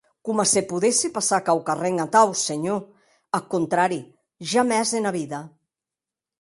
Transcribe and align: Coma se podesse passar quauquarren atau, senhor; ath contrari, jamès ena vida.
Coma 0.27 0.43
se 0.53 0.61
podesse 0.71 1.07
passar 1.17 1.39
quauquarren 1.49 1.95
atau, 2.05 2.27
senhor; 2.47 2.81
ath 3.37 3.47
contrari, 3.53 4.01
jamès 4.51 4.89
ena 4.99 5.11
vida. 5.21 5.39